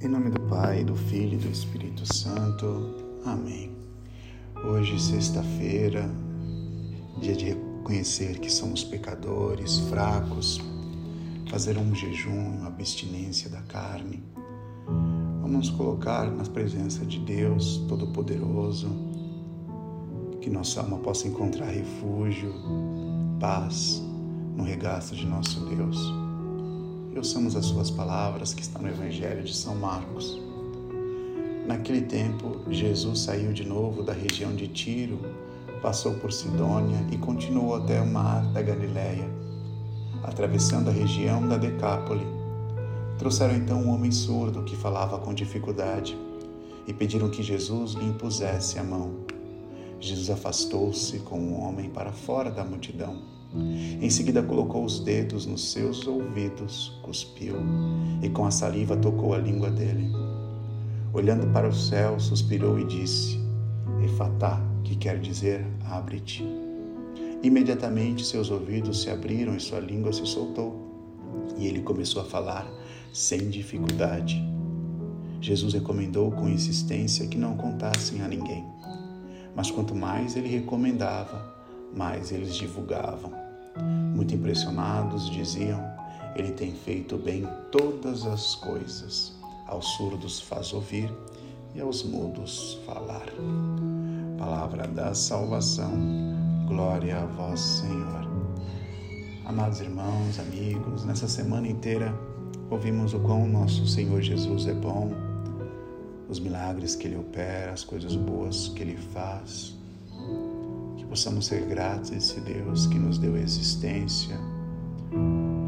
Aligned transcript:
Em 0.00 0.06
nome 0.06 0.30
do 0.30 0.40
Pai, 0.42 0.84
do 0.84 0.94
Filho 0.94 1.34
e 1.34 1.38
do 1.38 1.48
Espírito 1.48 2.06
Santo. 2.14 2.94
Amém. 3.26 3.72
Hoje, 4.64 4.96
sexta-feira, 5.00 6.08
dia 7.20 7.34
de 7.34 7.46
reconhecer 7.46 8.38
que 8.38 8.48
somos 8.48 8.84
pecadores, 8.84 9.80
fracos, 9.90 10.60
fazer 11.50 11.76
um 11.76 11.92
jejum, 11.96 12.58
uma 12.58 12.68
abstinência 12.68 13.50
da 13.50 13.60
carne. 13.62 14.22
Vamos 15.42 15.68
colocar 15.68 16.30
na 16.30 16.44
presença 16.44 17.04
de 17.04 17.18
Deus 17.18 17.78
Todo-Poderoso, 17.88 18.90
que 20.40 20.48
nossa 20.48 20.80
alma 20.80 20.98
possa 20.98 21.26
encontrar 21.26 21.70
refúgio, 21.70 22.54
paz 23.40 24.00
no 24.56 24.62
regaço 24.62 25.16
de 25.16 25.26
nosso 25.26 25.58
Deus. 25.66 26.27
E 27.18 27.20
ouçamos 27.20 27.56
as 27.56 27.66
suas 27.66 27.90
palavras 27.90 28.54
que 28.54 28.62
estão 28.62 28.80
no 28.80 28.86
Evangelho 28.86 29.42
de 29.42 29.52
São 29.52 29.74
Marcos. 29.74 30.40
Naquele 31.66 32.02
tempo, 32.02 32.60
Jesus 32.70 33.22
saiu 33.22 33.52
de 33.52 33.66
novo 33.66 34.04
da 34.04 34.12
região 34.12 34.54
de 34.54 34.68
Tiro, 34.68 35.18
passou 35.82 36.14
por 36.14 36.32
Sidônia 36.32 37.04
e 37.10 37.18
continuou 37.18 37.74
até 37.74 38.00
o 38.00 38.06
mar 38.06 38.46
da 38.52 38.62
Galiléia, 38.62 39.28
atravessando 40.22 40.90
a 40.90 40.92
região 40.92 41.48
da 41.48 41.56
Decápole. 41.56 42.24
Trouxeram 43.18 43.56
então 43.56 43.82
um 43.82 43.92
homem 43.92 44.12
surdo 44.12 44.62
que 44.62 44.76
falava 44.76 45.18
com 45.18 45.34
dificuldade 45.34 46.16
e 46.86 46.92
pediram 46.92 47.28
que 47.28 47.42
Jesus 47.42 47.94
lhe 47.94 48.06
impusesse 48.06 48.78
a 48.78 48.84
mão. 48.84 49.26
Jesus 49.98 50.30
afastou-se 50.30 51.18
com 51.18 51.40
o 51.40 51.60
homem 51.60 51.90
para 51.90 52.12
fora 52.12 52.48
da 52.48 52.64
multidão. 52.64 53.37
Em 53.54 54.10
seguida, 54.10 54.42
colocou 54.42 54.84
os 54.84 55.00
dedos 55.00 55.46
nos 55.46 55.72
seus 55.72 56.06
ouvidos, 56.06 56.98
cuspiu 57.02 57.56
e 58.22 58.28
com 58.28 58.44
a 58.44 58.50
saliva 58.50 58.96
tocou 58.96 59.34
a 59.34 59.38
língua 59.38 59.70
dele. 59.70 60.12
Olhando 61.12 61.50
para 61.52 61.68
o 61.68 61.74
céu, 61.74 62.20
suspirou 62.20 62.78
e 62.78 62.84
disse: 62.84 63.38
Efatá, 64.04 64.60
que 64.84 64.94
quer 64.94 65.18
dizer 65.18 65.66
abre-te. 65.86 66.44
Imediatamente 67.42 68.26
seus 68.26 68.50
ouvidos 68.50 69.02
se 69.02 69.10
abriram 69.10 69.56
e 69.56 69.60
sua 69.60 69.80
língua 69.80 70.12
se 70.12 70.26
soltou, 70.26 70.76
e 71.56 71.66
ele 71.66 71.80
começou 71.80 72.20
a 72.20 72.24
falar 72.24 72.68
sem 73.12 73.48
dificuldade. 73.48 74.42
Jesus 75.40 75.72
recomendou 75.72 76.30
com 76.32 76.48
insistência 76.48 77.26
que 77.26 77.38
não 77.38 77.56
contassem 77.56 78.20
a 78.22 78.28
ninguém. 78.28 78.64
Mas 79.54 79.70
quanto 79.70 79.94
mais 79.94 80.36
ele 80.36 80.48
recomendava, 80.48 81.54
mais 81.94 82.32
eles 82.32 82.54
divulgavam. 82.54 83.47
Muito 84.14 84.34
impressionados, 84.34 85.30
diziam: 85.30 85.82
Ele 86.34 86.52
tem 86.52 86.72
feito 86.72 87.16
bem 87.16 87.46
todas 87.70 88.26
as 88.26 88.54
coisas. 88.56 89.36
Aos 89.66 89.86
surdos 89.96 90.40
faz 90.40 90.72
ouvir 90.72 91.12
e 91.74 91.80
aos 91.80 92.02
mudos 92.02 92.78
falar. 92.86 93.26
Palavra 94.38 94.86
da 94.86 95.12
salvação, 95.14 95.92
glória 96.66 97.18
a 97.20 97.26
vós, 97.26 97.60
Senhor. 97.60 98.28
Amados 99.44 99.80
irmãos, 99.80 100.38
amigos, 100.38 101.04
nessa 101.04 101.26
semana 101.26 101.66
inteira 101.66 102.14
ouvimos 102.70 103.14
o 103.14 103.20
quão 103.20 103.48
nosso 103.48 103.86
Senhor 103.86 104.20
Jesus 104.20 104.66
é 104.66 104.74
bom, 104.74 105.10
os 106.28 106.38
milagres 106.38 106.94
que 106.94 107.06
Ele 107.06 107.16
opera, 107.16 107.72
as 107.72 107.82
coisas 107.82 108.14
boas 108.14 108.68
que 108.68 108.82
Ele 108.82 108.96
faz 108.96 109.67
possamos 111.18 111.46
ser 111.46 111.62
gratos 111.62 112.12
a 112.12 112.16
esse 112.16 112.38
Deus 112.38 112.86
que 112.86 112.96
nos 112.96 113.18
deu 113.18 113.36
existência, 113.36 114.36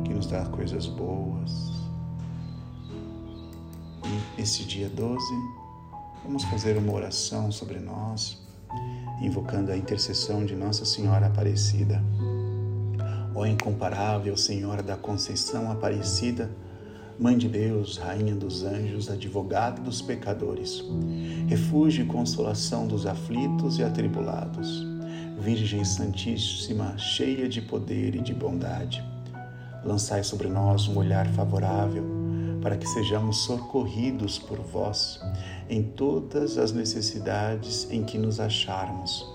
que 0.04 0.14
nos 0.14 0.28
dá 0.28 0.44
coisas 0.44 0.86
boas. 0.86 1.72
E 4.06 4.40
esse 4.40 4.62
dia 4.62 4.88
12, 4.88 5.20
vamos 6.22 6.44
fazer 6.44 6.76
uma 6.76 6.92
oração 6.92 7.50
sobre 7.50 7.80
nós, 7.80 8.40
invocando 9.20 9.72
a 9.72 9.76
intercessão 9.76 10.46
de 10.46 10.54
Nossa 10.54 10.84
Senhora 10.84 11.26
Aparecida. 11.26 12.00
Ó 13.34 13.44
incomparável 13.44 14.36
Senhora 14.36 14.84
da 14.84 14.96
Conceição 14.96 15.68
Aparecida, 15.72 16.48
Mãe 17.18 17.36
de 17.36 17.48
Deus, 17.48 17.96
Rainha 17.96 18.36
dos 18.36 18.62
anjos, 18.62 19.10
advogada 19.10 19.82
dos 19.82 20.00
pecadores, 20.00 20.84
refúgio 21.48 22.04
e 22.04 22.06
consolação 22.06 22.86
dos 22.86 23.04
aflitos 23.04 23.80
e 23.80 23.82
atribulados 23.82 24.99
Virgem 25.40 25.82
Santíssima, 25.86 26.98
cheia 26.98 27.48
de 27.48 27.62
poder 27.62 28.14
e 28.14 28.20
de 28.20 28.34
bondade, 28.34 29.02
lançai 29.82 30.22
sobre 30.22 30.48
nós 30.48 30.86
um 30.86 30.98
olhar 30.98 31.26
favorável 31.28 32.04
para 32.60 32.76
que 32.76 32.86
sejamos 32.86 33.38
socorridos 33.38 34.38
por 34.38 34.58
vós 34.58 35.18
em 35.70 35.82
todas 35.82 36.58
as 36.58 36.72
necessidades 36.72 37.90
em 37.90 38.04
que 38.04 38.18
nos 38.18 38.38
acharmos. 38.38 39.26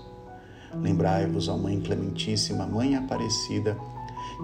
Lembrai-vos, 0.80 1.48
ó 1.48 1.56
Mãe 1.58 1.80
Clementíssima, 1.80 2.64
Mãe 2.66 2.94
Aparecida, 2.94 3.76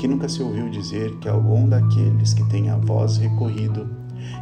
que 0.01 0.09
nunca 0.09 0.29
se 0.29 0.43
ouviu 0.43 0.69
dizer 0.69 1.17
que 1.21 1.29
algum 1.29 1.69
daqueles 1.69 2.35
que 2.35 2.45
tem 2.49 2.71
a 2.71 2.77
vós 2.77 3.19
recorrido, 3.19 3.89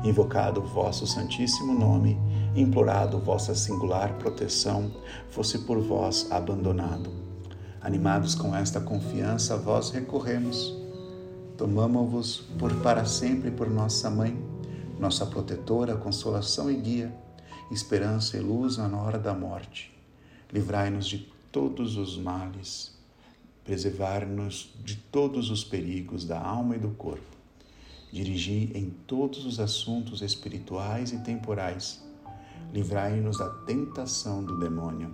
invocado 0.03 0.61
o 0.63 0.67
vosso 0.67 1.07
Santíssimo 1.07 1.79
nome, 1.79 2.19
implorado 2.55 3.19
vossa 3.19 3.55
singular 3.55 4.15
proteção, 4.15 4.91
fosse 5.31 5.61
por 5.61 5.79
vós 5.81 6.27
abandonado. 6.31 7.11
Animados 7.81 8.35
com 8.35 8.55
esta 8.55 8.81
confiança, 8.81 9.57
vós 9.57 9.91
recorremos. 9.91 10.77
Tomamo-vos 11.57 12.39
por 12.59 12.75
para 12.83 13.05
sempre 13.05 13.51
por 13.51 13.71
nossa 13.71 14.11
mãe, 14.11 14.37
nossa 14.99 15.25
protetora, 15.25 15.97
consolação 15.97 16.71
e 16.71 16.77
guia, 16.77 17.15
esperança 17.71 18.37
e 18.37 18.41
luz 18.41 18.77
na 18.77 19.01
hora 19.01 19.19
da 19.19 19.33
morte. 19.33 19.95
Livrai-nos 20.53 21.07
de 21.07 21.31
todos 21.53 21.97
os 21.97 22.19
males, 22.19 22.93
preservar-nos 23.65 24.75
de 24.85 24.97
todos 24.97 25.51
os 25.51 25.63
perigos 25.63 26.25
da 26.25 26.41
alma 26.41 26.77
e 26.77 26.79
do 26.79 26.91
corpo. 26.91 27.23
Dirigi 28.13 28.73
em 28.75 28.91
todos 29.07 29.47
os 29.47 29.61
assuntos 29.61 30.21
espirituais 30.21 31.13
e 31.13 31.19
temporais 31.19 32.10
livrai-nos 32.73 33.39
da 33.39 33.49
tentação 33.49 34.43
do 34.45 34.59
demônio, 34.59 35.13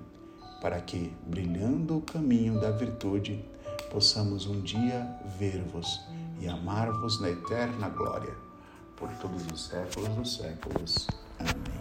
para 0.61 0.81
que, 0.81 1.15
brilhando 1.27 1.99
o 1.99 2.03
caminho 2.03 2.61
da 2.61 2.71
virtude, 2.71 3.45
possamos 3.91 4.47
um 4.47 4.61
dia 4.61 5.07
ver-vos 5.39 6.01
e 6.41 6.49
amar-vos 6.49 7.21
na 7.21 7.31
eterna 7.31 7.89
glória, 7.89 8.35
por 8.97 9.09
todos 9.15 9.47
os 9.53 9.67
séculos 9.67 10.09
dos 10.11 10.37
séculos. 10.37 11.07
Amém. 11.39 11.77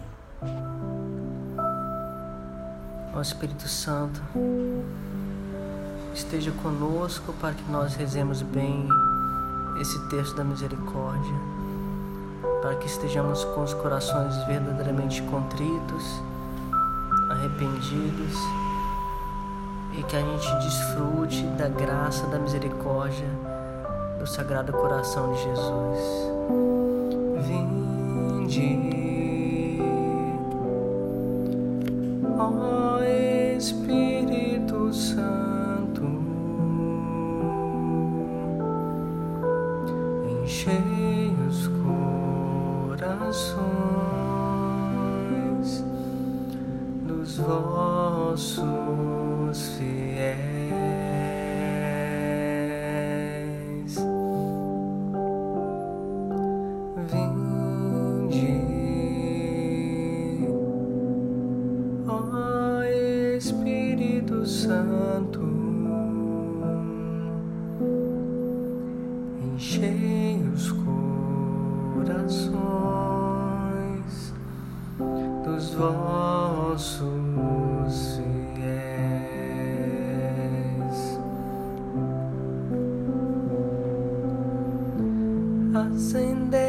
Ó 3.14 3.20
Espírito 3.20 3.66
Santo, 3.66 4.20
esteja 6.14 6.52
conosco 6.52 7.32
para 7.34 7.54
que 7.54 7.70
nós 7.70 7.94
rezemos 7.94 8.42
bem 8.42 8.86
esse 9.80 9.98
texto 10.08 10.36
da 10.36 10.44
misericórdia 10.44 11.65
para 12.60 12.74
que 12.76 12.86
estejamos 12.86 13.44
com 13.44 13.62
os 13.62 13.74
corações 13.74 14.36
verdadeiramente 14.44 15.22
contritos, 15.22 16.20
arrependidos 17.30 18.36
e 19.98 20.02
que 20.02 20.16
a 20.16 20.20
gente 20.20 20.54
desfrute 20.64 21.42
da 21.58 21.68
graça, 21.68 22.26
da 22.26 22.38
misericórdia 22.38 23.28
do 24.18 24.26
Sagrado 24.26 24.72
Coração 24.72 25.32
de 25.32 25.42
Jesus. 25.42 26.00
Vinde, 27.46 28.78
ó 32.38 33.02
Espírito 33.56 34.05
Santo, 64.46 65.42
enchei 69.42 70.40
os 70.54 70.70
corações 72.04 72.54
dos 75.44 75.74
vossos 75.74 77.06
fiéis. 78.54 78.88
Acendei 85.74 86.65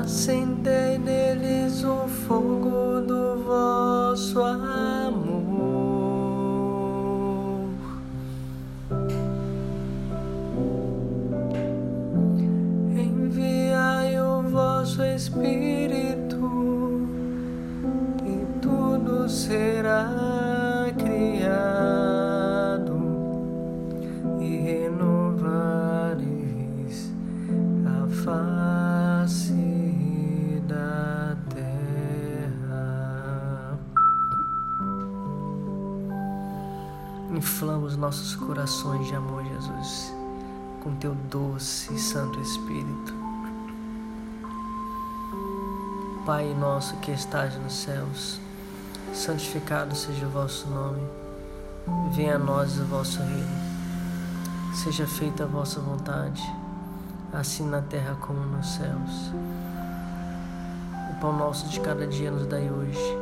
Acendei 0.00 0.79
neles 0.79 0.79
nossos 38.60 38.82
corações 38.82 39.06
de 39.06 39.14
amor, 39.14 39.42
Jesus, 39.44 40.14
com 40.82 40.94
teu 40.96 41.14
doce 41.30 41.94
e 41.94 41.98
santo 41.98 42.38
Espírito. 42.40 43.14
Pai 46.26 46.54
nosso 46.54 46.94
que 46.96 47.10
estás 47.10 47.56
nos 47.56 47.72
céus, 47.72 48.38
santificado 49.14 49.96
seja 49.96 50.26
o 50.26 50.30
vosso 50.30 50.68
nome. 50.68 51.00
Venha 52.12 52.36
a 52.36 52.38
nós 52.38 52.78
o 52.78 52.84
vosso 52.84 53.18
reino. 53.22 53.70
Seja 54.74 55.06
feita 55.06 55.44
a 55.44 55.46
vossa 55.46 55.80
vontade, 55.80 56.42
assim 57.32 57.66
na 57.66 57.80
terra 57.80 58.14
como 58.20 58.40
nos 58.40 58.74
céus. 58.74 59.32
O 61.10 61.20
pão 61.20 61.32
nosso 61.32 61.66
de 61.68 61.80
cada 61.80 62.06
dia 62.06 62.30
nos 62.30 62.46
dai 62.46 62.70
hoje. 62.70 63.18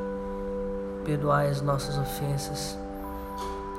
Perdoai 1.05 1.49
as 1.49 1.63
nossas 1.63 1.97
ofensas, 1.97 2.77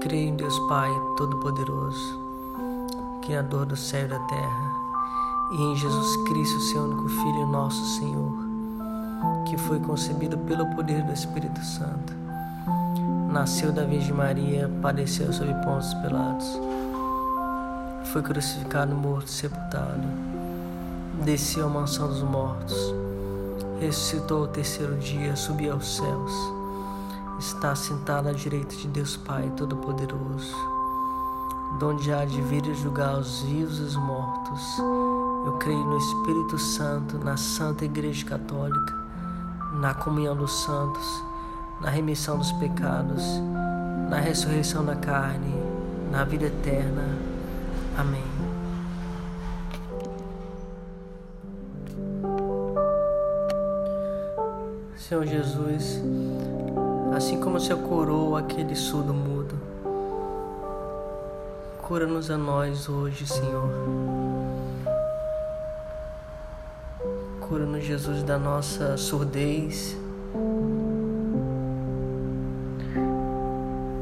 Creio 0.00 0.28
em 0.28 0.36
Deus 0.36 0.56
Pai 0.68 0.88
Todo-Poderoso, 1.16 2.20
Criador 3.20 3.66
do 3.66 3.76
céu 3.76 4.04
e 4.04 4.08
da 4.08 4.18
terra, 4.20 4.72
e 5.50 5.60
em 5.60 5.76
Jesus 5.76 6.16
Cristo, 6.28 6.60
seu 6.60 6.84
único 6.84 7.08
Filho, 7.08 7.46
nosso 7.48 7.84
Senhor, 7.98 8.32
que 9.44 9.56
foi 9.56 9.80
concebido 9.80 10.38
pelo 10.38 10.66
poder 10.76 11.02
do 11.02 11.12
Espírito 11.12 11.60
Santo. 11.64 12.12
Nasceu 13.28 13.72
da 13.72 13.84
Virgem 13.84 14.14
Maria, 14.14 14.70
padeceu 14.80 15.32
sob 15.32 15.52
Pôncio 15.64 16.00
Pilatos, 16.00 16.60
foi 18.04 18.22
crucificado, 18.22 18.94
morto, 18.94 19.28
sepultado, 19.28 20.06
desceu 21.24 21.66
à 21.66 21.68
mansão 21.68 22.06
dos 22.06 22.22
mortos, 22.22 22.94
ressuscitou 23.80 24.42
ao 24.42 24.48
terceiro 24.48 24.96
dia, 24.96 25.34
subiu 25.34 25.72
aos 25.72 25.96
céus, 25.96 26.57
está 27.38 27.74
sentado 27.74 28.28
à 28.28 28.32
direita 28.32 28.74
de 28.74 28.88
Deus 28.88 29.16
Pai 29.16 29.50
Todo-Poderoso, 29.56 30.56
donde 31.78 32.12
há 32.12 32.24
de 32.24 32.40
vir 32.42 32.66
e 32.66 32.74
julgar 32.74 33.18
os 33.18 33.42
vivos 33.42 33.78
e 33.78 33.82
os 33.82 33.96
mortos. 33.96 34.78
Eu 35.46 35.52
creio 35.58 35.84
no 35.84 35.96
Espírito 35.98 36.58
Santo, 36.58 37.18
na 37.18 37.36
Santa 37.36 37.84
Igreja 37.84 38.26
Católica, 38.26 38.94
na 39.74 39.94
comunhão 39.94 40.36
dos 40.36 40.64
santos, 40.64 41.22
na 41.80 41.90
remissão 41.90 42.38
dos 42.38 42.50
pecados, 42.52 43.22
na 44.10 44.18
ressurreição 44.18 44.84
da 44.84 44.96
carne, 44.96 45.54
na 46.10 46.24
vida 46.24 46.46
eterna. 46.46 47.04
Amém. 47.96 48.24
Senhor 54.96 55.24
Jesus, 55.24 56.02
assim 57.14 57.40
como 57.40 57.56
o 57.56 57.60
Senhor 57.60 57.80
curou 57.80 58.36
aquele 58.36 58.74
surdo 58.74 59.12
mudo, 59.12 59.58
cura-nos 61.82 62.30
a 62.30 62.36
nós 62.36 62.88
hoje, 62.88 63.26
Senhor. 63.26 63.68
Cura-nos, 67.40 67.84
Jesus, 67.84 68.22
da 68.22 68.38
nossa 68.38 68.96
surdez, 68.96 69.96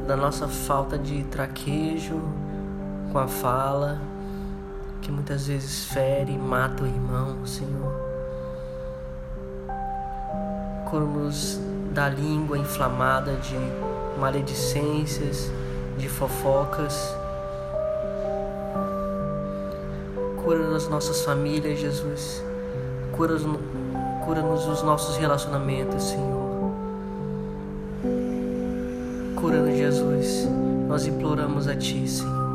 da 0.05 0.17
nossa 0.17 0.47
falta 0.47 0.97
de 0.97 1.23
traquejo 1.25 2.19
com 3.11 3.19
a 3.19 3.27
fala, 3.27 4.01
que 5.01 5.11
muitas 5.11 5.47
vezes 5.47 5.85
fere 5.85 6.33
e 6.33 6.37
mata 6.37 6.83
o 6.83 6.87
irmão, 6.87 7.45
Senhor. 7.45 7.93
Cura-nos 10.89 11.66
da 11.93 12.09
língua 12.09 12.57
inflamada 12.57 13.35
de 13.35 13.55
maledicências, 14.19 15.51
de 15.97 16.07
fofocas. 16.07 17.15
Cura 20.43 20.75
as 20.75 20.87
nossas 20.87 21.23
famílias, 21.23 21.79
Jesus. 21.79 22.43
Cura-nos 23.11 23.43
cura 24.23 24.43
os 24.43 24.83
nossos 24.83 25.15
relacionamentos, 25.17 26.03
Senhor. 26.03 26.71
Cura-nos, 29.39 29.77
Jesus. 29.77 30.47
Nós 30.87 31.07
imploramos 31.07 31.67
a 31.67 31.75
Ti. 31.75 32.07
Senhor, 32.07 32.46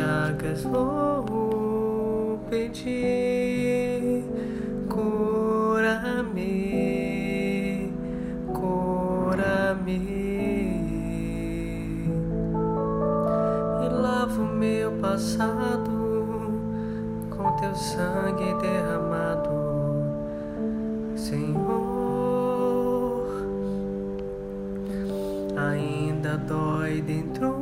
chagas 0.00 0.62
vou 0.62 2.38
pedir. 2.48 4.24
Cura-me, 4.88 6.42
cura-me 8.46 9.98
e 13.84 13.88
lava 13.88 14.40
o 14.40 14.46
meu 14.46 14.92
passado 14.92 15.90
com 17.30 17.56
teu 17.60 17.74
sangue 17.74 18.54
derramado, 18.62 19.50
Senhor. 21.14 22.00
Ainda 25.56 26.38
dói 26.38 27.02
dentro 27.02 27.59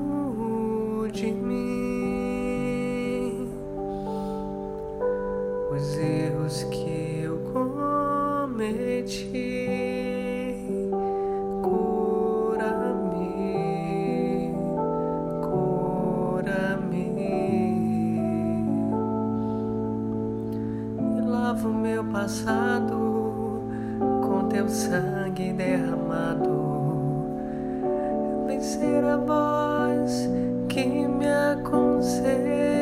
teu 24.49 24.69
sangue 24.69 25.53
derramado. 25.53 27.27
Vencer 28.47 29.05
a 29.05 29.17
voz 29.17 30.29
que 30.69 31.07
me 31.07 31.29
aconselha, 31.29 32.78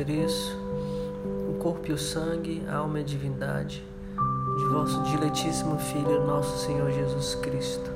ofereço 0.00 0.56
o 1.50 1.58
corpo 1.58 1.90
e 1.90 1.92
o 1.92 1.98
sangue, 1.98 2.62
a 2.70 2.76
alma 2.76 3.00
e 3.00 3.02
a 3.02 3.04
divindade 3.04 3.84
de 4.56 4.64
vosso 4.68 5.02
diletíssimo 5.02 5.78
Filho, 5.78 6.26
nosso 6.26 6.64
Senhor 6.64 6.90
Jesus 6.90 7.34
Cristo, 7.34 7.90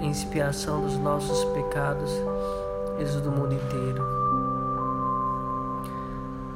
em 0.00 0.10
expiação 0.10 0.80
dos 0.80 0.96
nossos 0.96 1.44
pecados 1.52 2.10
e 2.98 3.20
do 3.20 3.30
mundo 3.30 3.54
inteiro. 3.54 4.02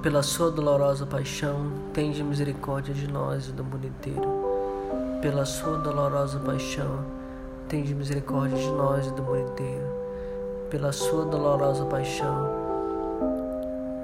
Pela 0.03 0.23
sua 0.23 0.51
dolorosa 0.51 1.05
paixão, 1.05 1.71
tende 1.93 2.25
misericórdia 2.25 2.95
de 2.95 3.07
nós 3.07 3.49
e 3.49 3.53
do 3.53 3.63
mundo 3.63 3.87
inteiro. 3.87 5.21
Pela 5.21 5.45
sua 5.45 5.77
dolorosa 5.77 6.39
paixão, 6.39 7.05
tende 7.69 7.95
misericórdia 7.95 8.57
de 8.57 8.71
nós 8.71 9.07
e 9.07 9.11
do 9.13 9.23
mundo 9.23 9.51
inteiro. 9.51 9.87
Pela 10.71 10.93
sua 10.93 11.27
dolorosa 11.27 11.85
paixão, 11.85 12.62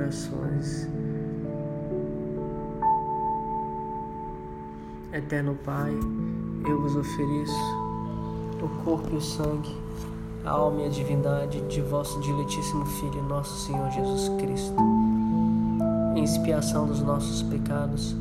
corações. 0.09 0.89
Eterno 5.13 5.57
Pai, 5.65 5.93
eu 6.67 6.81
vos 6.81 6.97
ofereço 6.97 7.79
o 8.63 8.69
corpo 8.85 9.15
e 9.15 9.17
o 9.17 9.21
sangue, 9.21 9.77
a 10.45 10.51
alma 10.51 10.83
e 10.83 10.87
a 10.87 10.89
divindade 10.89 11.61
de 11.63 11.81
vosso 11.83 12.21
diletíssimo 12.21 12.87
Filho, 12.87 13.23
nosso 13.23 13.67
Senhor 13.67 13.91
Jesus 13.91 14.29
Cristo, 14.41 14.77
em 16.15 16.23
expiação 16.23 16.87
dos 16.87 17.01
nossos 17.03 17.43
pecados 17.43 18.17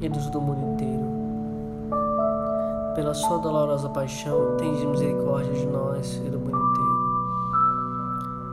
e 0.00 0.08
dos 0.08 0.28
do 0.30 0.40
mundo 0.40 0.72
inteiro. 0.72 1.20
Pela 2.94 3.14
sua 3.14 3.38
dolorosa 3.38 3.88
paixão, 3.88 4.56
tende 4.58 4.86
misericórdia 4.86 5.52
de 5.52 5.66
nós 5.66 6.16
e 6.16 6.30
do 6.30 6.38
mundo. 6.38 6.49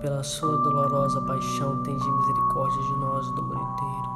Pela 0.00 0.22
sua 0.22 0.56
dolorosa 0.58 1.20
paixão, 1.20 1.82
tende 1.82 2.10
misericórdia 2.10 2.82
de 2.82 2.92
nós 2.96 3.30
do 3.32 3.42
mundo 3.42 3.60
inteiro. 3.60 4.10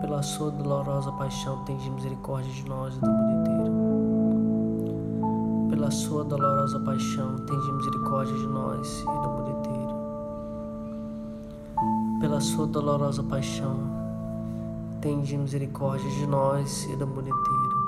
Pela 0.00 0.22
sua 0.22 0.50
dolorosa 0.50 1.10
paixão, 1.12 1.64
tende 1.64 1.90
misericórdia 1.90 2.52
de 2.52 2.68
nós 2.68 2.96
do 2.98 3.10
mundo 3.10 3.40
inteiro. 3.40 3.72
Pela 5.70 5.90
sua 5.90 6.24
dolorosa 6.24 6.78
paixão, 6.80 7.36
tende 7.46 7.72
misericórdia 7.72 8.34
de 8.38 8.46
nós 8.46 9.00
e 9.00 9.04
do 9.04 9.28
mundo 9.28 9.50
inteiro. 9.50 9.94
Pela 12.20 12.40
sua 12.40 12.66
dolorosa 12.66 13.22
paixão, 13.24 13.76
tende 15.00 15.36
misericórdia 15.36 16.10
de 16.10 16.26
nós 16.26 16.84
e 16.84 16.96
do 16.96 17.06
mundo 17.06 17.28
inteiro 17.28 17.82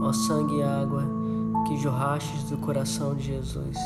ó 0.00 0.12
sangue 0.12 0.58
e 0.58 0.62
água 0.62 1.02
que 1.66 1.76
jorrastes 1.78 2.44
do 2.44 2.58
coração 2.58 3.14
de 3.14 3.24
Jesus, 3.24 3.76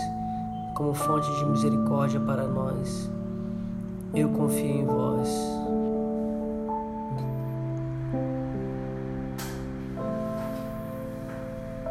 como 0.80 0.94
fonte 0.94 1.30
de 1.36 1.44
misericórdia 1.44 2.18
para 2.18 2.44
nós. 2.44 3.10
Eu 4.14 4.30
confio 4.30 4.64
em 4.64 4.86
vós. 4.86 5.28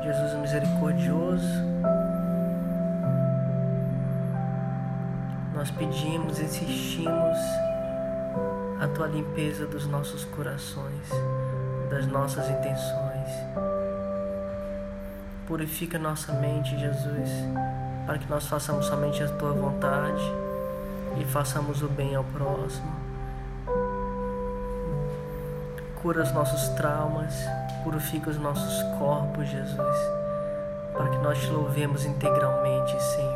Jesus 0.01 0.33
misericordioso, 0.41 1.47
nós 5.53 5.69
pedimos, 5.69 6.39
insistimos 6.39 7.37
a 8.81 8.87
tua 8.95 9.05
limpeza 9.05 9.67
dos 9.67 9.85
nossos 9.85 10.25
corações, 10.25 11.09
das 11.91 12.07
nossas 12.07 12.49
intenções 12.49 13.09
Purifica 15.49 15.97
nossa 15.97 16.31
mente, 16.33 16.77
Jesus, 16.77 17.27
para 18.09 18.17
que 18.17 18.27
nós 18.27 18.47
façamos 18.47 18.87
somente 18.87 19.21
a 19.21 19.27
tua 19.27 19.51
vontade 19.51 20.23
e 21.21 21.25
façamos 21.25 21.83
o 21.83 21.87
bem 21.87 22.15
ao 22.15 22.23
próximo. 22.23 22.91
Cura 26.01 26.23
os 26.23 26.31
nossos 26.31 26.69
traumas, 26.69 27.35
purifica 27.83 28.31
os 28.31 28.37
nossos 28.39 28.81
corpos, 28.97 29.47
Jesus, 29.47 29.95
para 30.91 31.07
que 31.07 31.17
nós 31.19 31.37
te 31.37 31.51
louvemos 31.51 32.03
integralmente, 32.03 32.99
Senhor. 32.99 33.28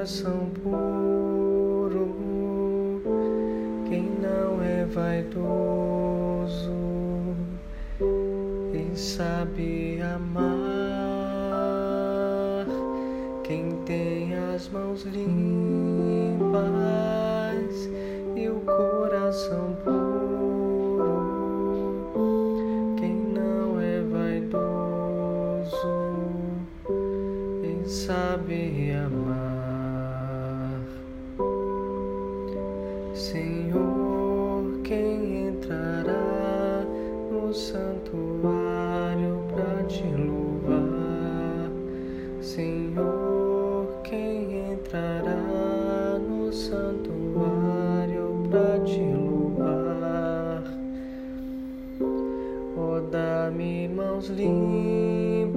Coração 0.00 0.48
puro, 0.62 2.16
quem 3.86 4.04
não 4.04 4.62
é 4.62 4.86
vaidoso 4.86 6.70
e 8.72 8.96
sabe 8.96 10.00
amar 10.00 10.46
quem 13.44 13.72
tem 13.84 14.32
as 14.54 14.70
mãos 14.70 15.02
limpas 15.02 15.69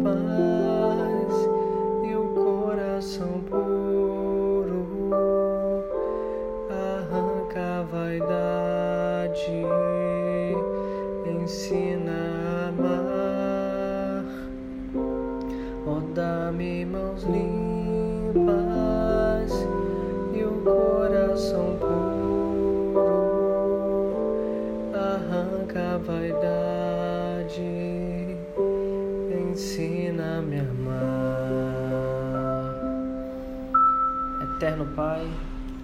limpas 0.03 1.33
e 2.03 2.15
o 2.15 2.27
coração 2.33 3.41
puro, 3.49 3.62
Eterno 34.63 34.85
Pai, 34.95 35.29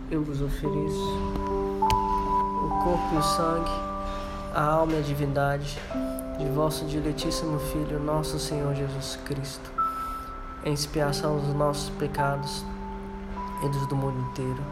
eu 0.09 0.23
vos 0.23 0.41
ofereço 0.41 1.19
o 1.81 2.69
corpo 2.81 3.13
e 3.13 3.17
o 3.17 3.21
sangue, 3.21 3.71
a 4.55 4.63
alma 4.63 4.93
e 4.93 4.99
a 4.99 5.01
divindade 5.01 5.77
de 6.37 6.45
vosso 6.45 6.85
diletíssimo 6.85 7.59
Filho, 7.59 7.99
nosso 7.99 8.39
Senhor 8.39 8.73
Jesus 8.73 9.19
Cristo 9.25 9.69
em 10.63 10.71
expiação 10.71 11.39
dos 11.39 11.53
nossos 11.53 11.89
pecados 11.89 12.63
e 13.65 13.67
dos 13.67 13.85
do 13.87 13.97
mundo 13.97 14.17
inteiro. 14.31 14.63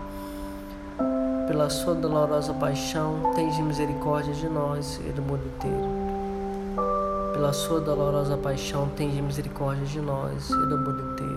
Pela 1.45 1.69
sua 1.69 1.93
dolorosa 1.93 2.53
paixão, 2.53 3.33
tende 3.35 3.61
misericórdia 3.61 4.33
de 4.33 4.47
nós 4.47 5.01
e 5.05 5.11
do 5.11 5.21
mundo 5.21 5.45
inteiro. 5.53 7.33
Pela 7.33 7.51
sua 7.51 7.81
dolorosa 7.81 8.37
paixão, 8.37 8.87
tende 8.95 9.21
misericórdia 9.21 9.85
de 9.85 9.99
nós 9.99 10.49
e 10.49 10.65
do 10.65 10.77
mundo 10.77 11.11
inteiro. 11.11 11.36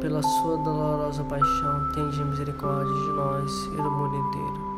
Pela 0.00 0.22
sua 0.22 0.56
dolorosa 0.58 1.22
paixão, 1.24 1.92
tem 1.92 2.24
misericórdia 2.24 2.94
de 2.94 3.10
nós 3.12 3.52
e 3.66 3.76
do 3.76 3.90
mundo 3.90 4.16
inteiro. 4.16 4.70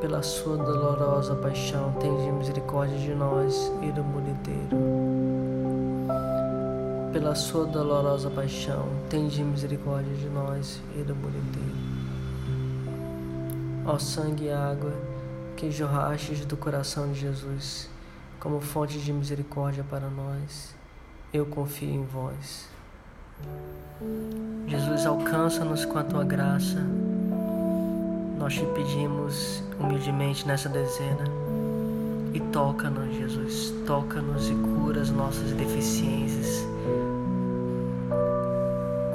pela 0.00 0.22
sua 0.22 0.56
dolorosa 0.56 1.34
paixão, 1.34 1.92
tende 2.00 2.30
misericórdia 2.30 2.96
de 2.98 3.14
nós 3.14 3.70
e 3.82 3.90
do 3.90 4.04
mundo 4.04 4.30
inteiro. 4.30 4.68
Pela 7.12 7.34
sua 7.34 7.66
dolorosa 7.66 8.30
paixão, 8.30 8.88
tende 9.10 9.42
misericórdia 9.42 10.14
de 10.14 10.28
nós 10.28 10.80
e 10.96 11.02
do 11.02 11.16
mundo 11.16 11.36
inteiro. 11.36 11.76
Ó 13.84 13.98
sangue 13.98 14.44
e 14.44 14.52
água 14.52 14.94
que 15.56 15.70
jorrastes 15.70 16.44
do 16.46 16.56
coração 16.56 17.10
de 17.12 17.18
Jesus, 17.20 17.90
como 18.38 18.60
fonte 18.60 18.98
de 18.98 19.12
misericórdia 19.12 19.84
para 19.90 20.08
nós, 20.08 20.74
eu 21.32 21.44
confio 21.44 21.90
em 21.90 22.04
vós. 22.04 22.77
Jesus, 24.66 25.06
alcança-nos 25.06 25.84
com 25.84 25.98
a 25.98 26.04
tua 26.04 26.24
graça 26.24 26.78
nós 28.38 28.54
te 28.54 28.64
pedimos 28.66 29.62
humildemente 29.80 30.46
nessa 30.46 30.68
dezena 30.68 31.24
e 32.32 32.40
toca-nos, 32.52 33.14
Jesus, 33.14 33.74
toca-nos 33.84 34.48
e 34.48 34.54
cura 34.54 35.00
as 35.00 35.10
nossas 35.10 35.52
deficiências, 35.52 36.66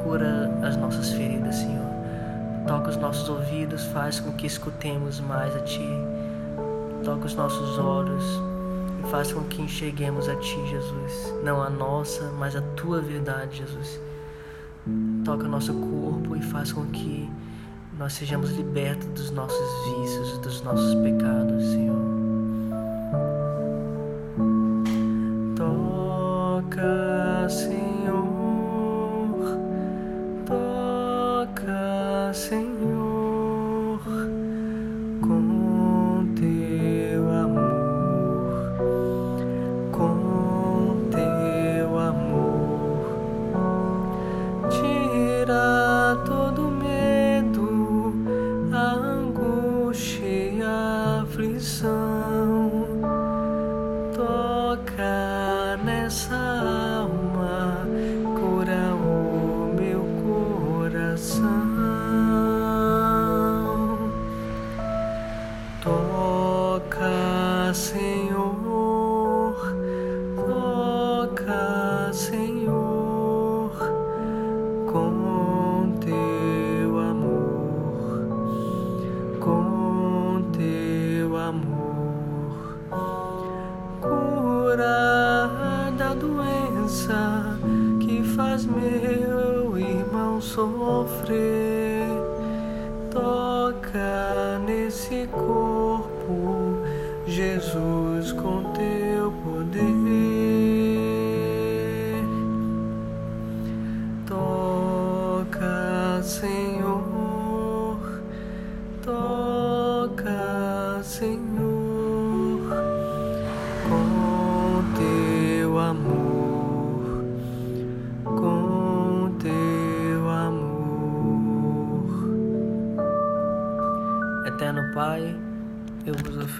cura 0.03 0.51
as 0.61 0.75
nossas 0.75 1.09
feridas, 1.13 1.55
Senhor. 1.55 1.93
Toca 2.67 2.89
os 2.89 2.97
nossos 2.97 3.29
ouvidos, 3.29 3.85
faz 3.85 4.19
com 4.19 4.33
que 4.33 4.45
escutemos 4.45 5.19
mais 5.21 5.55
a 5.55 5.61
Ti. 5.61 5.89
Toca 7.03 7.25
os 7.25 7.33
nossos 7.33 7.79
olhos 7.79 8.23
e 9.03 9.09
faz 9.09 9.31
com 9.31 9.43
que 9.45 9.61
enxerguemos 9.61 10.27
a 10.27 10.35
Ti, 10.35 10.67
Jesus. 10.67 11.33
Não 11.43 11.61
a 11.61 11.69
nossa, 11.69 12.31
mas 12.37 12.55
a 12.55 12.61
Tua 12.75 12.99
verdade, 13.01 13.57
Jesus. 13.57 13.99
Toca 15.23 15.47
nosso 15.47 15.73
corpo 15.73 16.35
e 16.35 16.41
faz 16.41 16.73
com 16.73 16.85
que 16.87 17.29
nós 17.97 18.13
sejamos 18.13 18.51
libertos 18.51 19.07
dos 19.09 19.31
nossos 19.31 19.67
vícios, 19.85 20.37
dos 20.39 20.61
nossos 20.63 20.95
pecados, 20.95 21.63
Senhor. 21.63 21.95
Toca, 25.55 27.47
Senhor, 27.49 27.82
sofrer. 90.93 92.05
Toca 93.11 94.59
nesse 94.65 95.27
corpo, 95.31 96.81
Jesus, 97.25 98.02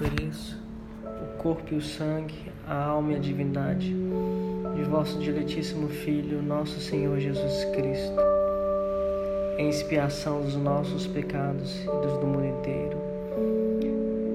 o 0.06 1.38
corpo 1.38 1.74
e 1.74 1.78
o 1.78 1.82
sangue, 1.82 2.52
a 2.68 2.76
alma 2.76 3.13
e 3.13 3.16
a 3.16 3.20
divindade 3.20 3.96
de 4.76 4.84
vosso 4.84 5.20
diletíssimo 5.20 5.88
Filho, 5.88 6.42
nosso 6.42 6.80
Senhor 6.80 7.20
Jesus 7.20 7.63
Cristo, 7.74 8.20
em 9.58 9.70
expiação 9.70 10.42
dos 10.42 10.56
nossos 10.56 11.08
pecados 11.08 11.84
e 11.84 11.86
dos 11.86 12.18
do 12.18 12.28
mundo 12.28 12.46
inteiro. 12.46 12.98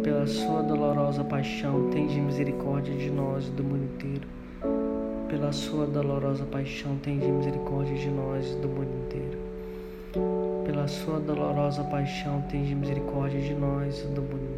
Pela 0.03 0.27
sua 0.27 0.63
dolorosa 0.63 1.23
paixão, 1.23 1.91
tende 1.91 2.19
misericórdia 2.21 2.95
de 2.95 3.11
nós 3.11 3.49
e 3.49 3.51
do 3.51 3.63
mundo 3.63 3.85
inteiro. 3.85 4.29
Pela 5.29 5.53
sua 5.53 5.87
dolorosa 5.87 6.45
paixão, 6.47 6.97
tende 6.97 7.27
misericórdia 7.27 7.97
de 7.97 8.09
nós 8.09 8.51
e 8.53 8.57
do 8.57 8.69
mundo 8.69 8.91
inteiro 9.05 9.49
pela 10.69 10.87
sua 10.87 11.19
dolorosa 11.19 11.83
paixão, 11.85 12.43
tende 12.43 12.75
misericórdia 12.75 13.41
de 13.41 13.55
nós 13.55 14.03
e 14.03 14.07
do 14.09 14.21
mundo 14.21 14.35
inteiro. 14.35 14.58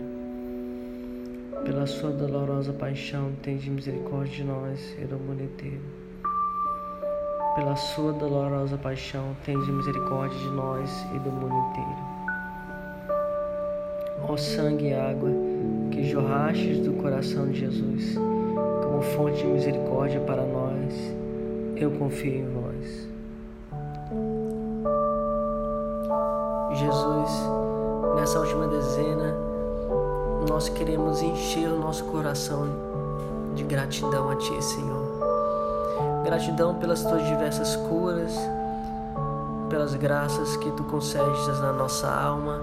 Pela 1.81 1.89
sua 1.89 2.11
dolorosa 2.11 2.71
paixão, 2.73 3.31
tende 3.41 3.67
misericórdia 3.67 4.35
de 4.35 4.43
nós 4.43 4.95
e 5.01 5.05
do 5.05 5.17
mundo 5.17 5.41
inteiro. 5.41 5.81
Pela 7.55 7.75
sua 7.75 8.13
dolorosa 8.13 8.77
paixão, 8.77 9.35
tende 9.43 9.71
misericórdia 9.71 10.37
de 10.37 10.49
nós 10.49 11.03
e 11.15 11.17
do 11.17 11.31
mundo 11.31 11.55
inteiro. 11.71 11.97
Ó 14.29 14.37
sangue 14.37 14.89
e 14.89 14.93
água 14.93 15.31
que 15.89 16.03
jorrastes 16.03 16.81
do 16.81 16.93
coração 17.01 17.47
de 17.47 17.61
Jesus, 17.61 18.13
como 18.13 19.01
fonte 19.01 19.39
de 19.39 19.47
misericórdia 19.47 20.19
para 20.19 20.43
nós, 20.43 20.93
eu 21.77 21.89
confio 21.97 22.31
em 22.31 22.47
vós. 22.53 23.07
Jesus, 26.77 27.31
nessa 28.15 28.39
última 28.39 28.67
dezena, 28.67 29.50
nós 30.47 30.69
queremos 30.69 31.21
encher 31.21 31.69
o 31.69 31.79
nosso 31.79 32.03
coração 32.05 32.67
de 33.53 33.63
gratidão 33.63 34.29
a 34.29 34.35
Ti, 34.35 34.63
Senhor. 34.63 35.05
Gratidão 36.23 36.75
pelas 36.75 37.03
Tuas 37.03 37.25
diversas 37.25 37.75
curas, 37.75 38.33
pelas 39.69 39.93
graças 39.95 40.55
que 40.57 40.71
Tu 40.71 40.83
concedes 40.83 41.47
na 41.59 41.71
nossa 41.71 42.09
alma, 42.09 42.61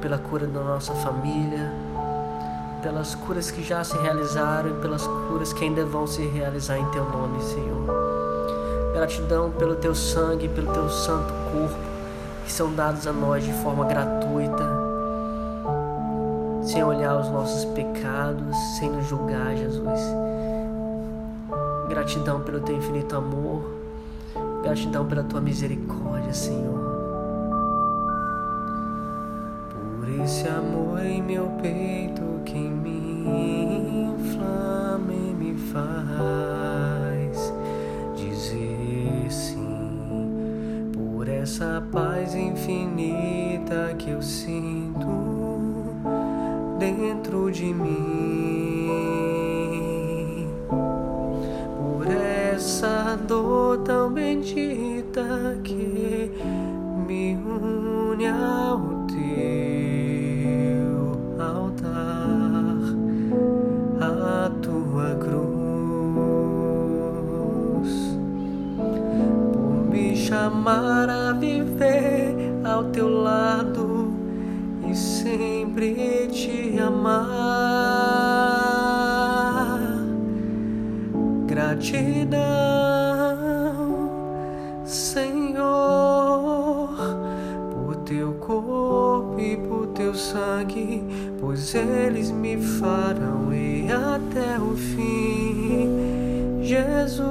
pela 0.00 0.18
cura 0.18 0.46
da 0.46 0.60
nossa 0.60 0.92
família, 0.94 1.72
pelas 2.82 3.14
curas 3.14 3.50
que 3.50 3.62
já 3.62 3.82
se 3.84 3.96
realizaram 3.98 4.70
e 4.70 4.74
pelas 4.74 5.06
curas 5.28 5.52
que 5.52 5.64
ainda 5.64 5.84
vão 5.84 6.06
se 6.06 6.26
realizar 6.26 6.78
em 6.78 6.86
Teu 6.90 7.04
nome, 7.04 7.42
Senhor. 7.42 7.86
Gratidão 8.92 9.50
pelo 9.50 9.76
teu 9.76 9.94
sangue, 9.94 10.48
pelo 10.48 10.72
teu 10.72 10.88
santo 10.90 11.32
corpo, 11.50 11.74
que 12.44 12.52
são 12.52 12.72
dados 12.74 13.06
a 13.06 13.12
nós 13.12 13.42
de 13.42 13.52
forma 13.52 13.86
gratuita, 13.86 14.81
sem 16.62 16.82
olhar 16.84 17.18
os 17.18 17.28
nossos 17.28 17.64
pecados, 17.66 18.56
sem 18.78 18.90
nos 18.90 19.06
julgar, 19.08 19.56
Jesus. 19.56 20.00
Gratidão 21.88 22.40
pelo 22.40 22.60
teu 22.60 22.76
infinito 22.76 23.16
amor, 23.16 23.62
gratidão 24.62 25.04
pela 25.06 25.24
tua 25.24 25.40
misericórdia, 25.40 26.32
Senhor. 26.32 26.80
Por 29.70 30.08
esse 30.22 30.48
amor 30.48 31.04
em 31.04 31.20
meu 31.20 31.46
peito 31.60 32.22
que 32.44 32.58
me 32.58 34.14
inflama 34.14 35.12
e 35.12 35.34
me 35.34 35.54
faz 35.72 37.52
dizer 38.16 39.30
sim 39.30 40.90
por 40.92 41.28
essa 41.28 41.82
paz 41.92 42.34
infinita 42.34 43.94
que 43.98 44.10
eu 44.10 44.22
sinto 44.22 45.41
dentro 46.82 47.50
de 47.52 47.72
mim. 47.72 48.88
Por 51.78 52.06
essa 52.10 53.16
dor 53.28 53.78
tão 53.78 54.12
bendita 54.12 55.56
que 55.62 56.32
me 57.06 57.36
une 57.36 58.26
ao 58.26 58.92
amar 70.34 71.08
a 71.10 71.32
viver 71.32 72.34
ao 72.64 72.84
teu 72.84 73.08
lado 73.08 73.21
sempre 75.32 76.28
te 76.28 76.78
amar. 76.78 77.30
Gratidão, 81.46 82.42
Senhor, 84.84 85.62
por 87.72 87.96
teu 88.04 88.34
corpo 88.34 89.40
e 89.40 89.56
por 89.56 89.86
teu 89.88 90.14
sangue, 90.14 91.02
pois 91.40 91.74
eles 91.74 92.30
me 92.30 92.58
farão 92.58 93.54
ir 93.54 93.90
até 93.90 94.58
o 94.58 94.76
fim. 94.76 96.60
Jesus, 96.60 97.22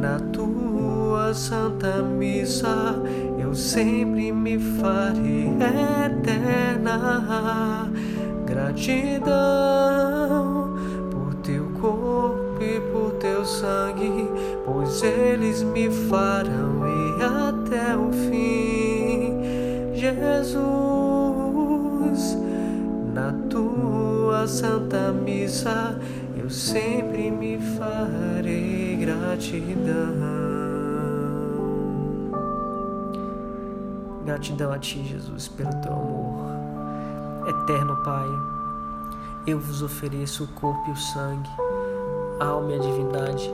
na 0.00 0.18
tua 0.32 1.32
santa 1.34 2.02
missa, 2.02 3.00
eu 3.52 3.56
sempre 3.56 4.32
me 4.32 4.58
farei 4.58 5.50
eterna. 6.06 7.86
Gratidão 8.46 9.28
por 11.10 11.34
teu 11.42 11.66
corpo 11.78 12.62
e 12.62 12.80
por 12.90 13.12
teu 13.20 13.44
sangue, 13.44 14.30
pois 14.64 15.02
eles 15.02 15.62
me 15.62 15.90
farão 15.90 16.88
ir 16.88 17.22
até 17.22 17.94
o 17.94 18.10
fim. 18.10 19.42
Jesus, 19.92 20.56
na 23.12 23.34
tua 23.50 24.46
santa 24.46 25.12
missa, 25.12 26.00
eu 26.38 26.48
sempre 26.48 27.30
me 27.30 27.58
farei 27.76 28.96
gratidão. 28.96 30.51
Gratidão 34.24 34.70
a 34.72 34.78
Ti, 34.78 35.02
Jesus, 35.04 35.48
pelo 35.48 35.74
Teu 35.80 35.92
amor. 35.92 36.52
Eterno 37.48 37.96
Pai, 38.04 38.28
eu 39.48 39.58
vos 39.58 39.82
ofereço 39.82 40.44
o 40.44 40.48
corpo 40.48 40.90
e 40.90 40.92
o 40.92 40.96
sangue, 40.96 41.50
a 42.38 42.46
alma 42.46 42.70
e 42.70 42.74
a 42.76 42.78
divindade 42.78 43.50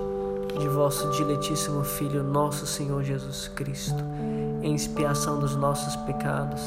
de 0.58 0.68
vosso 0.68 1.10
diletíssimo 1.12 1.82
Filho, 1.82 2.22
nosso 2.22 2.66
Senhor 2.66 3.02
Jesus 3.02 3.48
Cristo, 3.48 4.04
em 4.62 4.74
expiação 4.74 5.38
dos 5.38 5.56
nossos 5.56 5.96
pecados 5.96 6.60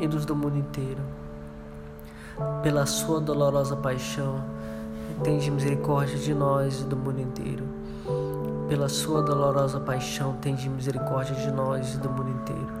e 0.00 0.08
dos 0.08 0.24
do 0.24 0.34
mundo 0.34 0.58
inteiro. 0.58 1.00
Pela 2.64 2.84
Sua 2.84 3.20
dolorosa 3.20 3.76
paixão, 3.76 4.42
tende 5.22 5.52
misericórdia 5.52 6.18
de 6.18 6.34
nós 6.34 6.80
e 6.80 6.84
do 6.84 6.96
mundo 6.96 7.20
inteiro. 7.20 7.64
Pela 8.68 8.88
Sua 8.88 9.22
dolorosa 9.22 9.78
paixão, 9.78 10.34
tende 10.40 10.68
misericórdia 10.68 11.36
de 11.36 11.52
nós 11.52 11.94
e 11.94 11.98
do 11.98 12.10
mundo 12.10 12.30
inteiro 12.30 12.80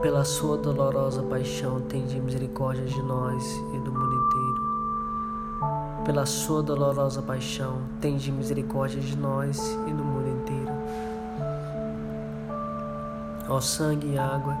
pela 0.00 0.24
sua 0.24 0.56
dolorosa 0.56 1.22
paixão, 1.22 1.78
tende 1.82 2.18
misericórdia 2.18 2.86
de 2.86 3.02
nós 3.02 3.62
e 3.74 3.78
do 3.78 3.92
mundo 3.92 4.14
inteiro. 4.14 4.70
Pela 6.06 6.24
sua 6.24 6.62
dolorosa 6.62 7.20
paixão, 7.20 7.82
tende 8.00 8.32
misericórdia 8.32 8.98
de 8.98 9.14
nós 9.14 9.58
e 9.86 9.92
do 9.92 10.02
mundo 10.02 10.28
inteiro. 10.28 10.72
Ó 13.46 13.60
sangue 13.60 14.14
e 14.14 14.18
água 14.18 14.56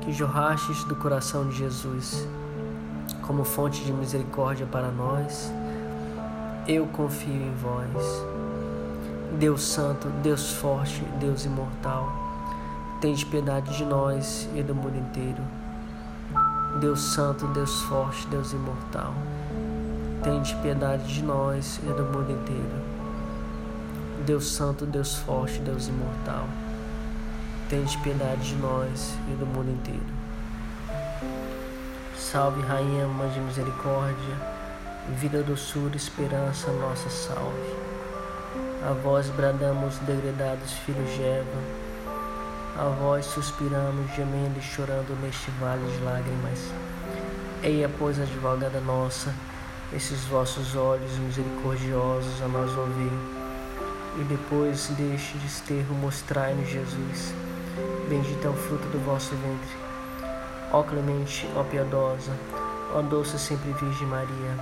que 0.00 0.10
jorrastes 0.10 0.82
do 0.84 0.96
coração 0.96 1.46
de 1.50 1.58
Jesus, 1.58 2.26
como 3.26 3.44
fonte 3.44 3.84
de 3.84 3.92
misericórdia 3.92 4.66
para 4.66 4.90
nós, 4.90 5.52
eu 6.66 6.86
confio 6.86 7.34
em 7.34 7.54
vós. 7.56 8.24
Deus 9.38 9.60
Santo, 9.60 10.08
Deus 10.22 10.50
Forte, 10.52 11.04
Deus 11.20 11.44
Imortal 11.44 12.27
Tende 13.00 13.24
piedade 13.26 13.76
de 13.76 13.84
nós 13.84 14.48
e 14.56 14.60
do 14.60 14.74
mundo 14.74 14.98
inteiro. 14.98 15.40
Deus 16.80 17.00
Santo, 17.14 17.46
Deus 17.46 17.82
Forte, 17.82 18.26
Deus 18.26 18.52
Imortal. 18.52 19.14
Tende 20.24 20.56
piedade 20.56 21.14
de 21.14 21.22
nós 21.22 21.78
e 21.84 21.92
do 21.92 22.02
mundo 22.02 22.32
inteiro. 22.32 22.82
Deus 24.26 24.48
Santo, 24.48 24.84
Deus 24.84 25.14
Forte, 25.14 25.60
Deus 25.60 25.86
Imortal. 25.86 26.48
Tende 27.68 27.96
piedade 27.98 28.48
de 28.48 28.56
nós 28.56 29.14
e 29.28 29.36
do 29.36 29.46
mundo 29.46 29.70
inteiro. 29.70 30.18
Salve, 32.16 32.60
Rainha, 32.62 33.06
Mãe 33.06 33.30
de 33.30 33.38
Misericórdia, 33.38 34.34
vida, 35.10 35.40
doçura, 35.44 35.94
esperança, 35.94 36.72
nossa 36.72 37.08
salve. 37.08 37.76
A 38.84 38.92
vós 38.92 39.30
bradamos, 39.30 39.98
degredados 39.98 40.72
filhos 40.72 41.08
de 41.14 41.22
Eva 41.22 41.87
a 42.78 42.84
vós 42.84 43.26
suspiramos, 43.26 44.08
gemendo 44.14 44.56
e 44.56 44.62
chorando 44.62 45.20
neste 45.20 45.50
vale 45.60 45.84
de 45.84 45.98
lágrimas. 46.04 46.72
Eia, 47.60 47.90
pois, 47.98 48.20
advogada 48.20 48.80
nossa, 48.80 49.34
esses 49.92 50.24
vossos 50.26 50.76
olhos 50.76 51.10
misericordiosos 51.18 52.40
a 52.40 52.46
nós 52.46 52.70
ouvir. 52.76 53.10
E 54.20 54.24
depois 54.24 54.86
deste 54.90 55.36
desterro 55.38 55.92
mostrai-nos 55.96 56.68
Jesus. 56.68 57.34
Bendito 58.08 58.46
é 58.46 58.50
o 58.50 58.54
fruto 58.54 58.86
do 58.90 59.04
vosso 59.04 59.34
ventre. 59.34 59.76
Ó 60.70 60.84
clemente, 60.84 61.50
ó 61.56 61.64
piedosa, 61.64 62.32
ó 62.94 63.02
doce 63.02 63.40
sempre 63.40 63.72
Virgem 63.72 64.06
Maria, 64.06 64.54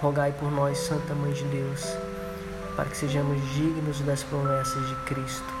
rogai 0.00 0.32
por 0.32 0.50
nós, 0.50 0.78
Santa 0.78 1.14
Mãe 1.14 1.32
de 1.32 1.44
Deus, 1.44 1.96
para 2.74 2.86
que 2.86 2.96
sejamos 2.96 3.40
dignos 3.52 4.00
das 4.00 4.24
promessas 4.24 4.88
de 4.88 4.94
Cristo. 5.04 5.60